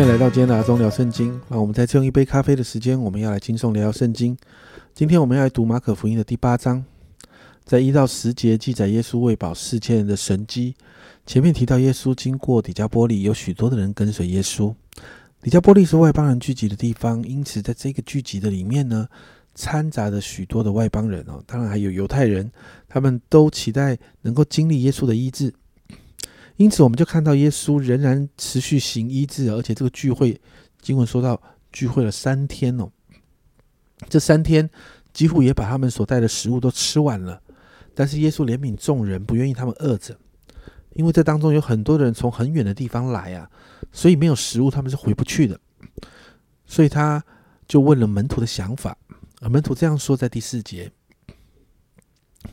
[0.00, 1.38] 欢迎来到今天的阿忠聊圣经。
[1.48, 4.34] 那我们在这用一杯咖啡的时间，我们要来轻松聊聊圣经。
[4.94, 6.82] 今天我们要来读马可福音的第八章，
[7.66, 10.74] 在一到十节记载耶稣喂饱四千人的神迹。
[11.26, 14.74] 前面提到耶稣经过底加波利，有许多的人跟随耶稣。
[15.42, 19.06] 底加波利是外邦人聚集的地方，因此在这个聚集的里面呢，
[19.54, 22.50] 掺杂着许多的外邦人哦，当然还有犹太人，
[22.88, 25.52] 他们都期待能够经历耶稣的医治。
[26.60, 30.38] 因此，我们就看到耶稣仍然持续行医治，而且这个聚会，
[30.82, 31.40] 经文说到
[31.72, 32.90] 聚会了三天哦。
[34.10, 34.68] 这三天
[35.10, 37.40] 几乎也把他们所带的食物都吃完了。
[37.94, 40.14] 但是耶稣怜悯众人，不愿意他们饿着，
[40.92, 43.50] 因为这当中有很多人从很远的地方来啊，
[43.90, 45.58] 所以没有食物他们是回不去的。
[46.66, 47.24] 所以他
[47.66, 48.94] 就问了门徒的想法，
[49.40, 50.92] 而门徒这样说，在第四节，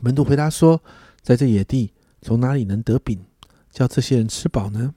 [0.00, 0.82] 门徒回答说
[1.20, 1.92] ：“在这野地，
[2.22, 3.22] 从哪里能得饼？”
[3.70, 4.94] 叫这些人吃饱呢？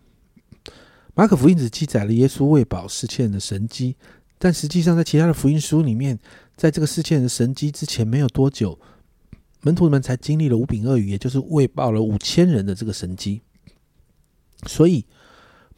[1.13, 3.97] 马可福音只记载了耶稣喂饱四千人的神迹，
[4.39, 6.17] 但实际上在其他的福音书里面，
[6.55, 8.79] 在这个四千人的神迹之前没有多久，
[9.61, 13.41] 门徒们才经历了五饼二鱼，也就是喂饱了五千人的这个神迹。
[14.67, 15.05] 所以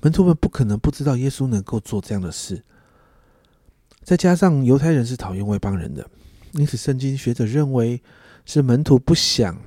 [0.02, 2.64] 门徒们不可能不知道耶稣能够做这样的事。
[4.03, 6.08] 再加上犹太人是讨厌外邦人的，
[6.52, 8.02] 因此圣经学者认为
[8.45, 9.58] 是门徒不想。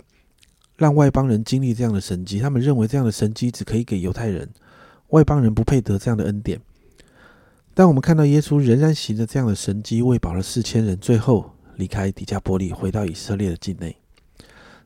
[0.77, 4.49] 让外邦人经历这样的神迹，他们认为这样的神迹只可以给犹太人，
[5.09, 6.61] 外邦人不配得这样的恩典。
[7.75, 13.97] 但我们看到耶稣仍然行着这样的神迹，喂饱了四千人，最后离开底加波利，回到以色列的境内。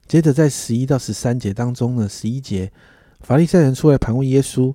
[0.06, 2.72] 接着在十一到十三节当中呢，十一节
[3.20, 4.74] 法利赛人出来盘问耶稣，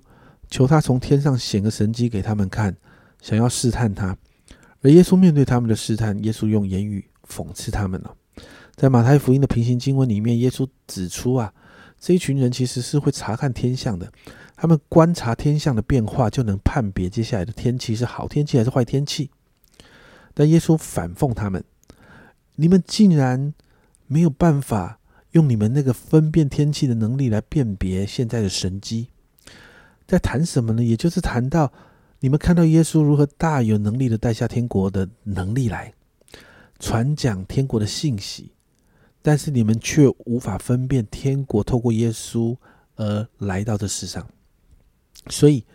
[0.49, 2.75] 求他从天上显个神迹给他们看，
[3.21, 4.17] 想要试探他。
[4.81, 8.16] 而耶稣面对他们的试探，耶稣用言语讽刺他们了。
[8.76, 11.54] 在马太福音的平行经文里面，耶稣指出啊，
[11.98, 14.11] 这一群人其实是会查看天象的，
[14.55, 19.30] 他们观察天象的变化，就能判别接下来的天气是好天气还是坏天气。
[20.33, 21.64] 但耶稣反讽他们：
[22.55, 23.54] 你们竟然
[24.08, 24.99] 没有办法
[25.32, 29.08] 用你们那个分辨天气的能力来辨别现在的神机，
[30.05, 30.83] 在谈什么呢？
[30.83, 31.72] 也就是谈到
[32.20, 35.94] 你们看到耶稣如何大有能力的带下天国的能力来
[36.78, 38.52] 传讲天国的信息。
[39.25, 42.55] 但是你们却无法分辨天国透过耶稣
[42.95, 44.30] 而来到这世上，
[45.31, 45.65] 所以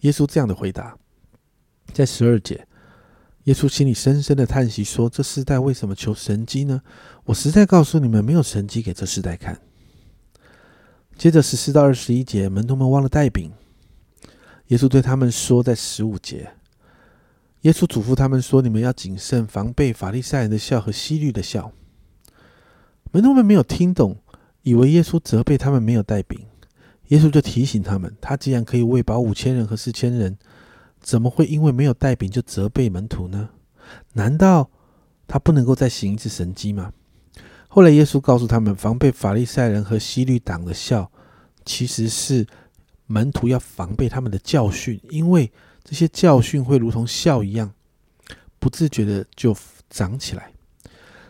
[0.00, 0.96] 耶稣这样的回答，
[1.92, 2.66] 在十二节，
[3.42, 6.80] 耶稣心里深深的叹息说：“这世代为什么求神机呢？
[7.24, 9.60] 我实在告诉你们，没有神机给这世代看。”
[11.18, 13.52] 接着十四到二十一节，门徒们忘了带饼，
[14.68, 16.54] 耶稣对他们说：“在十五节，
[17.60, 21.70] 耶稣嘱咐他们说：你们要谨慎，防备法利赛人的笑和希律的笑。”
[23.14, 24.16] 门徒们没有听懂，
[24.62, 26.36] 以为耶稣责备他们没有带饼。
[27.10, 30.36] 耶稣就提醒他们：他既然可以喂饱五千人和四千人，
[31.00, 33.50] 怎么会因为没有带饼就责备门徒呢？
[34.14, 34.68] 难道
[35.28, 36.92] 他不能够再行一次神迹吗？
[37.68, 41.08] 后来耶稣告诉他们，防备法利赛人和西律党的笑，
[41.64, 42.44] 其实是
[43.06, 45.52] 门徒要防备他们的教训，因为
[45.84, 47.72] 这些教训会如同笑一样，
[48.58, 49.56] 不自觉的就
[49.88, 50.50] 长起来。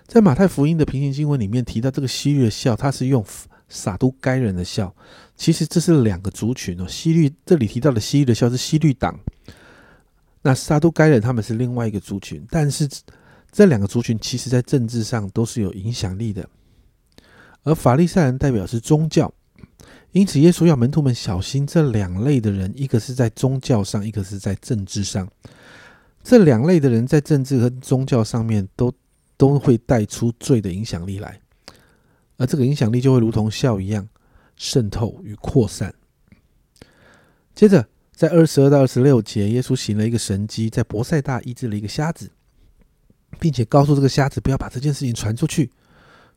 [0.07, 3.25] 在马太福音的平行经文里面提到这个西律的笑，他是用
[3.69, 4.95] 撒都该人的笑。
[5.35, 6.87] 其实这是两个族群哦。
[6.87, 9.19] 西律这里提到的西律的笑是西律党，
[10.43, 12.47] 那撒都该人他们是另外一个族群。
[12.51, 12.87] 但是
[13.51, 16.47] 这两个族群其实在政治上都是有影响力的。
[17.63, 19.33] 而法利赛人代表是宗教，
[20.13, 25.27] 因此耶稣要门徒们小心这两类的人，一个是在宗教上，一个是在政治上。
[26.23, 28.93] 这两类的人在政治和宗教上面都。
[29.37, 31.41] 都会带出罪的影响力来，
[32.37, 34.09] 而这个影响力就会如同笑一样
[34.57, 35.93] 渗透与扩散。
[37.55, 42.31] 接着，在二十二到二十六节，耶稣行了一个神迹，在博塞大医治了一个瞎子，
[43.41, 45.71] 并且告诉这个瞎子不要把这件事情传出去。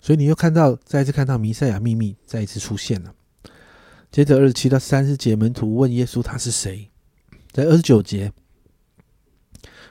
[0.01, 3.13] 所以，你又看到再次看到弥赛亚秘密再一次出现了。
[4.11, 6.89] 接着，二十七到三十节，门徒问耶稣他是谁？
[7.51, 8.31] 在二十九节，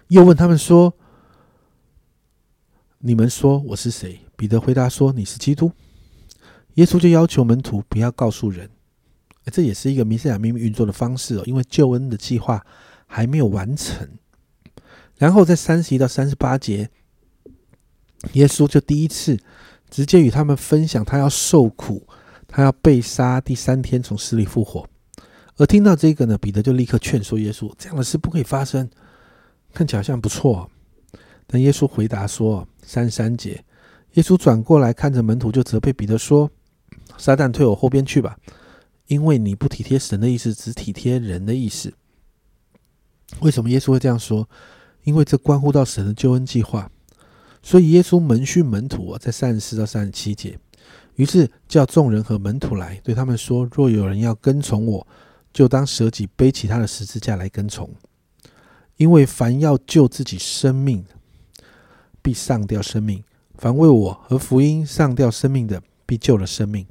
[0.09, 0.93] 又问他们说。
[2.99, 4.21] 你们说我是谁？
[4.37, 5.71] 彼得回答说：“你是基督。”
[6.75, 8.71] 耶稣就要求门徒不要告诉人。
[9.53, 12.65] 这也是一个弥赛亚秘密运作的方式哦，因为救恩的计划
[13.07, 14.09] 还没有完成。
[15.17, 16.91] 然后在三十一到三十八节，
[18.33, 19.39] 耶稣就第一次
[19.89, 22.07] 直接与他们分享他要受苦，
[22.49, 24.89] 他要被杀，第三天从死里复活。
[25.57, 28.91] 而听到这个呢，彼得就立刻劝说耶稣：“这样的事不可以发生。”
[29.73, 30.71] 看起来好像不错。
[31.47, 33.65] 但耶稣回答说：“三十三节，
[34.15, 36.51] 耶稣转过来看着门徒，就责备彼得说
[37.17, 38.37] ：‘撒旦，退我后边去吧，
[39.07, 41.93] 因为你不体贴神的意思，只体贴人的意思。’
[43.41, 44.49] 为什么耶稣会这样说？
[45.05, 46.91] 因为这关乎到神的救恩计划。
[47.63, 50.59] 所以耶稣门训门徒啊，在三十四到三十七节，
[51.15, 55.07] 于是叫众人和门徒来，对他们说：若有人要跟从我，
[55.53, 57.89] 就当舍己，背起他的十字架来跟从。
[58.97, 61.05] 因为凡要救自己生命，
[62.27, 63.21] 必上吊生命；
[63.57, 66.85] 凡为我和福音上吊生命的，必救了生命。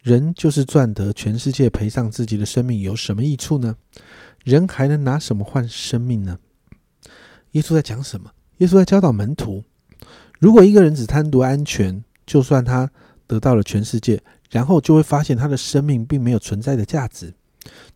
[0.00, 3.76] 人就是赚得全世界，赔上自己的生命，有什么益处呢？
[4.44, 6.38] 人还能拿什么换生命呢？
[7.50, 8.30] 耶稣在讲什么？
[8.56, 9.62] 耶稣在教导门徒。
[10.38, 12.90] 如果一个人只贪图安全，就算他
[13.26, 17.34] 得到了全世界，然后就会发现他的生命并没有存在的价值。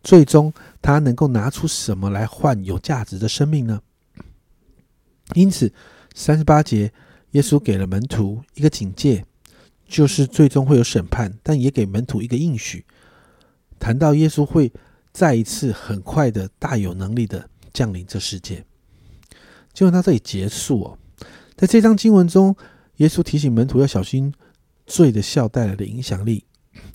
[0.04, 0.52] 最终，
[0.82, 3.80] 他能够拿出什么来换有价值的生命呢？
[5.32, 5.72] 因此，
[6.18, 6.90] 三十八节，
[7.32, 9.22] 耶稣给了门徒一个警戒，
[9.86, 12.86] 就是最终会有审判，但也给门徒一个应许，
[13.78, 14.72] 谈到耶稣会
[15.12, 18.64] 再一次很快的、大有能力的降临这世界。
[19.74, 20.98] 就文到这里结束哦。
[21.54, 22.56] 在这章经文中，
[22.96, 24.32] 耶稣提醒门徒要小心
[24.86, 26.44] 罪的笑带来的影响力，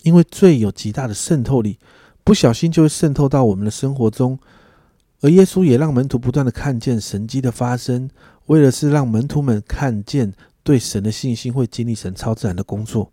[0.01, 1.77] 因为罪有极大的渗透力，
[2.23, 4.39] 不小心就会渗透到我们的生活中。
[5.21, 8.09] 而耶稣也让门徒不断的看见神迹的发生，
[8.47, 10.33] 为的是让门徒们看见
[10.63, 13.12] 对神的信心会经历神超自然的工作。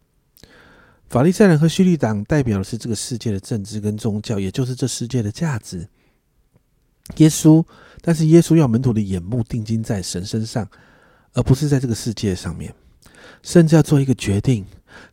[1.09, 5.89] 法利赛人和叙利党代表的是这个世界的政治跟宗教，也就是这世界的价值。
[7.17, 7.65] 耶稣，
[8.01, 10.69] 但是耶稣要门徒的眼目定睛在神身上。
[11.35, 12.75] 而不是在这个世界上面，
[13.43, 14.65] 甚至要做一个决定，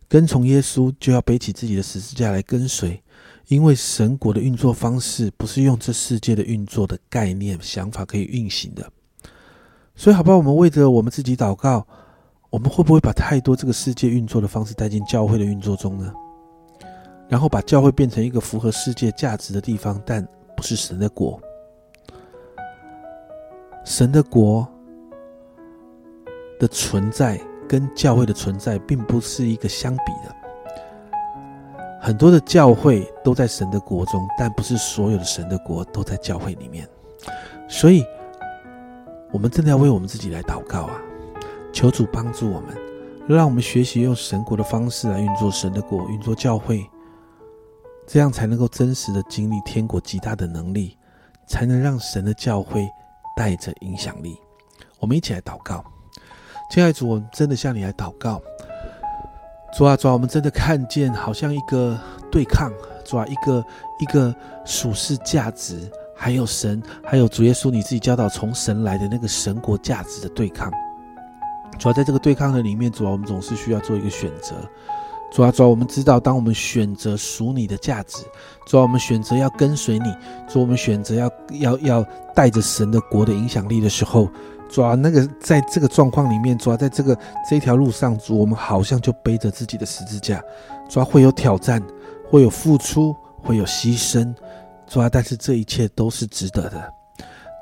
[0.08, 3.00] 跟从耶稣，就要背起自己的十字架来跟随。
[3.48, 8.90] 因为神国的运作方式不是用这世界的运作的概念、想法可以运行的。
[9.94, 11.86] 所以，好吧，我们为着我们自己祷告，
[12.50, 16.12] 我们会不会把太多这个世界运作的方式带进教会的运作中呢？
[17.28, 20.26] 然后把教会变成一个符合世界价值的地方，但
[20.56, 21.40] 不是神的国。
[23.84, 24.66] 神的国。
[26.58, 27.38] 的存在
[27.68, 30.35] 跟教会的存在并不是一个相比的。
[32.06, 36.88] 很多的教会都在神的国中，但不是所有的神的国都在教会里面。
[37.68, 38.04] 所以，
[39.32, 41.02] 我们真的要为我们自己来祷告啊！
[41.72, 42.76] 求主帮助我们，
[43.26, 46.88] 让我们学习用神国的方式来运作神的国，运作教会，
[48.06, 50.96] 这样才能够真实的经历天国极大的能力，
[51.48, 52.88] 才能让神的教会
[53.36, 54.38] 带着影响力。
[55.00, 55.84] 我们一起来祷告。
[56.70, 58.40] 亲爱的主，我真的向你来祷告。
[59.76, 62.00] 主啊，主啊，我们真的看见好像一个
[62.32, 62.72] 对抗，
[63.04, 63.62] 主啊，一个
[63.98, 64.34] 一个
[64.64, 65.78] 属世价值，
[66.14, 70.72] 还有神，还有主耶稣你自己教导从神来的那个神国价值的对抗。
[71.78, 74.54] 主要在这个对抗的里面，主啊，我们总是需要做一个选择。
[75.30, 78.24] 主啊，主啊，我们知道，当我们选择属你的价值，
[78.66, 80.14] 主啊，我们选择要跟随你，
[80.48, 84.26] 主，我们选择要要要带着神的国的影响力的时候。
[84.68, 87.16] 主要那个在这个状况里面，主要在这个
[87.48, 90.42] 这条路上，主我们好像就背着自己的十字架，
[90.88, 91.82] 主要会有挑战，
[92.28, 94.34] 会有付出，会有牺牲，
[94.86, 96.92] 主要但是这一切都是值得的。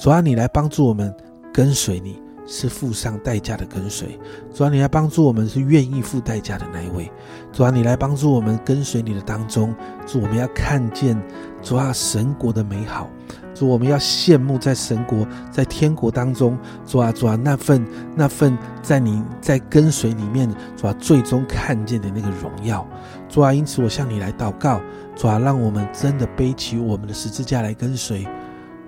[0.00, 1.14] 主要你来帮助我们
[1.52, 4.18] 跟随你，是付上代价的跟随。
[4.52, 7.10] 主要你来帮助我们是愿意付代价的那一位。
[7.52, 9.74] 主要你来帮助我们跟随你的当中，
[10.06, 11.16] 主我们要看见
[11.62, 13.08] 主啊神国的美好。
[13.54, 22.86] 主，我们要羡慕在神国、在天国当中，主啊，主啊，那份那份在你在跟随里面，主啊，最终看见的那个荣耀，
[23.28, 24.80] 主啊，因此我向你来祷告，
[25.14, 28.26] 主啊，让我们真的背起我们的十字架来跟随，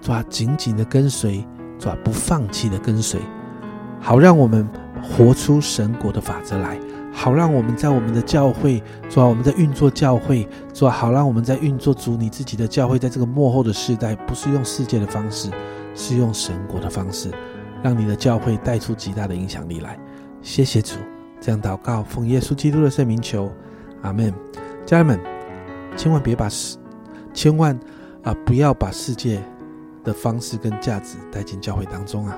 [0.01, 1.47] 主啊，紧紧的跟随，
[1.79, 3.21] 主啊，不放弃的跟随，
[4.01, 4.69] 好让我们
[5.01, 6.77] 活出神国的法则来。
[7.19, 15.51] 好，让我们在我们的教会，主啊，我们在运作教会，主啊，好让我们在运作主你自己的教会，在这个幕后的时代，不是用世界的方式，
[15.95, 17.33] 是用神国的方式，
[17.83, 19.99] 让你的教会带出极大的影响力来。
[20.43, 20.97] 谢谢主，
[21.41, 23.51] 这样祷告，奉耶稣基督的圣名求，
[24.03, 24.33] 阿门。
[24.85, 25.19] 家人们，
[25.97, 26.77] 千万别把世，
[27.33, 27.77] 千万
[28.23, 29.43] 啊，不要把世界
[30.05, 32.37] 的方式跟价值带进教会当中啊。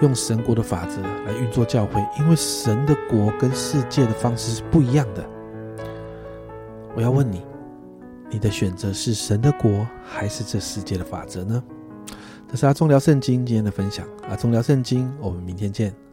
[0.00, 5.28] 用神国的法则来运作教会，因为神的国跟世界的方式是不一样的。
[6.94, 7.42] 我要问你，
[8.30, 11.62] 你的选择是神的国还是这世界的法则呢？
[12.50, 16.07] 这是阿忠聊圣经今天的分享，阿忠聊圣经，我们明天见。